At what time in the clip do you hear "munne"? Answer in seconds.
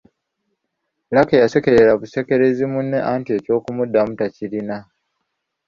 2.73-2.97